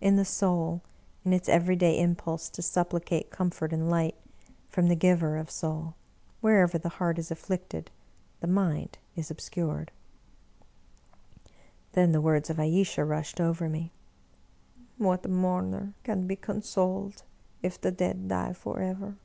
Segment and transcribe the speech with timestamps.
[0.00, 0.82] In the soul;
[1.24, 4.14] in its every day impulse to supplicate com I02 Btdwer Lytton fort and light,
[4.68, 5.96] from the Giver of soul,
[6.40, 7.90] wherever the heart is afflicted,
[8.38, 9.90] the mind is obscured.
[11.90, 13.90] Then the words of Ayesha rushed over me:
[14.96, 17.24] "What mourner can be consoled,
[17.60, 19.16] if the dead die forever?''